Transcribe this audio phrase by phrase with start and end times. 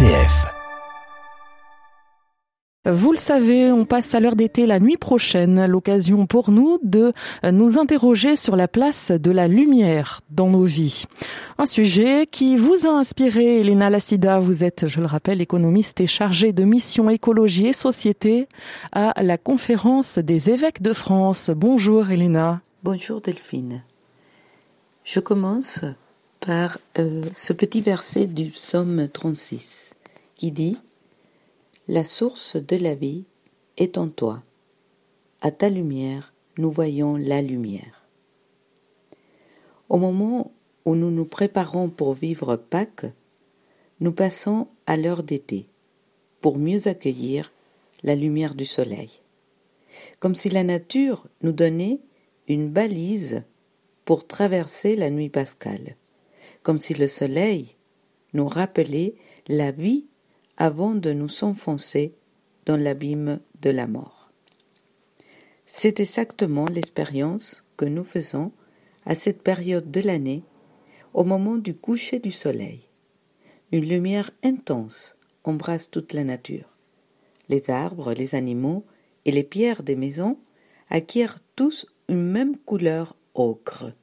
[0.00, 0.46] RCF.
[2.86, 7.12] Vous le savez, on passe à l'heure d'été la nuit prochaine, l'occasion pour nous de
[7.44, 11.04] nous interroger sur la place de la lumière dans nos vies.
[11.58, 16.06] Un sujet qui vous a inspiré, Elena Lassida, vous êtes, je le rappelle, économiste et
[16.06, 18.48] chargée de mission écologie et société
[18.92, 21.50] à la conférence des évêques de France.
[21.54, 22.62] Bonjour Elena.
[22.84, 23.82] Bonjour Delphine.
[25.04, 25.84] Je commence
[26.40, 29.89] par euh, ce petit verset du psaume 36
[30.40, 30.78] qui dit
[31.86, 33.24] La source de la vie
[33.76, 34.42] est en toi.
[35.42, 38.06] À ta lumière, nous voyons la lumière.
[39.90, 40.50] Au moment
[40.86, 43.04] où nous nous préparons pour vivre Pâques,
[44.00, 45.66] nous passons à l'heure d'été
[46.40, 47.52] pour mieux accueillir
[48.02, 49.20] la lumière du soleil.
[50.20, 52.00] Comme si la nature nous donnait
[52.48, 53.42] une balise
[54.06, 55.96] pour traverser la nuit pascale
[56.62, 57.76] comme si le soleil
[58.32, 59.14] nous rappelait
[59.46, 60.06] la vie
[60.60, 62.12] avant de nous enfoncer
[62.66, 64.30] dans l'abîme de la mort.
[65.64, 68.52] C'est exactement l'expérience que nous faisons
[69.06, 70.44] à cette période de l'année,
[71.14, 72.82] au moment du coucher du soleil.
[73.72, 76.76] Une lumière intense embrasse toute la nature.
[77.48, 78.84] Les arbres, les animaux
[79.24, 80.36] et les pierres des maisons
[80.90, 83.94] acquièrent tous une même couleur ocre,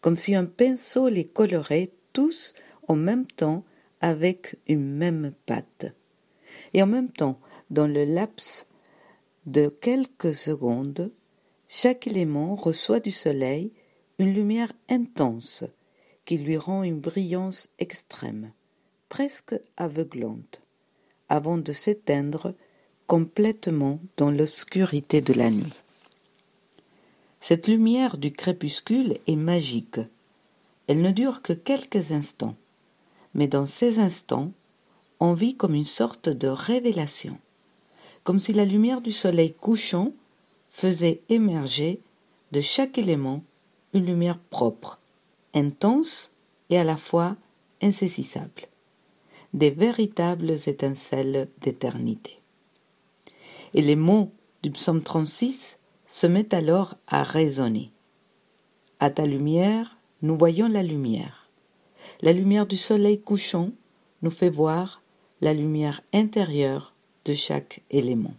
[0.00, 2.54] comme si un pinceau les colorait tous
[2.86, 3.64] en même temps
[4.06, 5.86] avec une même pâte.
[6.74, 7.40] Et en même temps,
[7.70, 8.68] dans le laps
[9.46, 11.10] de quelques secondes,
[11.66, 13.72] chaque élément reçoit du soleil
[14.20, 15.64] une lumière intense
[16.24, 18.52] qui lui rend une brillance extrême,
[19.08, 20.62] presque aveuglante,
[21.28, 22.54] avant de s'éteindre
[23.08, 25.82] complètement dans l'obscurité de la nuit.
[27.40, 29.98] Cette lumière du crépuscule est magique,
[30.86, 32.54] elle ne dure que quelques instants,
[33.36, 34.50] mais dans ces instants,
[35.20, 37.38] on vit comme une sorte de révélation,
[38.24, 40.12] comme si la lumière du soleil couchant
[40.70, 42.00] faisait émerger
[42.52, 43.44] de chaque élément
[43.92, 44.98] une lumière propre,
[45.52, 46.30] intense
[46.70, 47.36] et à la fois
[47.82, 48.68] insaisissable,
[49.52, 52.40] des véritables étincelles d'éternité.
[53.74, 54.30] Et les mots
[54.62, 55.76] du psaume 36
[56.06, 57.90] se mettent alors à résonner.
[58.98, 61.45] À ta lumière, nous voyons la lumière.
[62.22, 63.70] La lumière du soleil couchant
[64.22, 65.02] nous fait voir
[65.40, 66.94] la lumière intérieure
[67.24, 68.34] de chaque élément.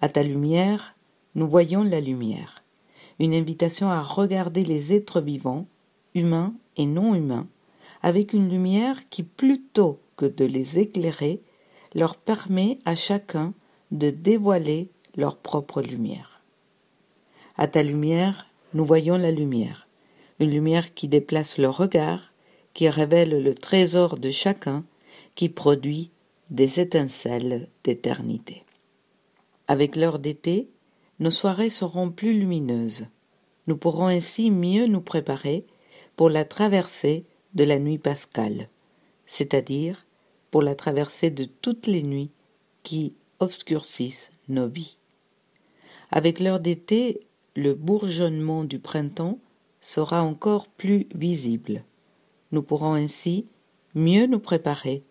[0.00, 0.94] À ta lumière,
[1.34, 2.62] nous voyons la lumière.
[3.18, 5.66] Une invitation à regarder les êtres vivants,
[6.14, 7.48] humains et non humains,
[8.02, 11.40] avec une lumière qui, plutôt que de les éclairer,
[11.94, 13.54] leur permet à chacun
[13.90, 16.42] de dévoiler leur propre lumière.
[17.56, 19.88] À ta lumière, nous voyons la lumière
[20.40, 22.32] une lumière qui déplace le regard,
[22.78, 24.84] qui révèle le trésor de chacun,
[25.34, 26.12] qui produit
[26.50, 28.62] des étincelles d'éternité.
[29.66, 30.68] Avec l'heure d'été,
[31.18, 33.06] nos soirées seront plus lumineuses.
[33.66, 35.66] Nous pourrons ainsi mieux nous préparer
[36.14, 37.24] pour la traversée
[37.54, 38.68] de la nuit pascale,
[39.26, 40.06] c'est-à-dire
[40.52, 42.30] pour la traversée de toutes les nuits
[42.84, 44.98] qui obscurcissent nos vies.
[46.12, 49.40] Avec l'heure d'été, le bourgeonnement du printemps
[49.80, 51.82] sera encore plus visible.
[52.52, 53.46] Nous pourrons ainsi
[53.94, 55.02] mieux nous préparer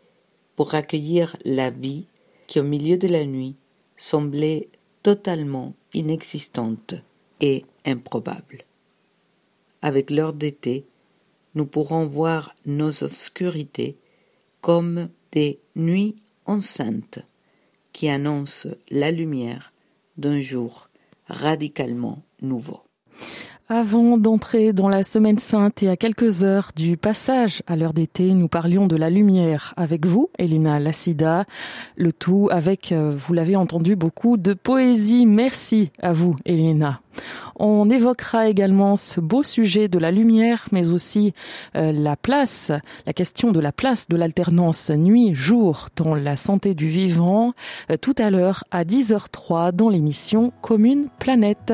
[0.56, 2.06] pour accueillir la vie
[2.48, 3.56] qui au milieu de la nuit
[3.96, 4.70] semblait
[5.04, 6.96] totalement inexistante
[7.42, 8.66] et improbable.
[9.82, 10.86] Avec l'heure d'été,
[11.56, 13.98] nous pourrons voir nos obscurités
[14.62, 16.16] comme des nuits
[16.46, 17.20] enceintes
[17.94, 19.74] qui annoncent la lumière
[20.18, 20.90] d'un jour
[21.28, 22.87] radicalement nouveau.
[23.70, 28.34] Avant d'entrer dans la semaine sainte et à quelques heures du passage à l'heure d'été,
[28.34, 31.44] nous parlions de la lumière avec vous, Elena Lassida.
[31.98, 35.26] Le tout avec, euh, vous l'avez entendu, beaucoup de poésie.
[35.26, 37.02] Merci à vous, Elena.
[37.58, 41.34] On évoquera également ce beau sujet de la lumière, mais aussi
[41.76, 42.72] euh, la place,
[43.06, 47.52] la question de la place de l'alternance nuit-jour dans la santé du vivant,
[47.92, 51.74] euh, tout à l'heure à 10h03 dans l'émission Commune Planète.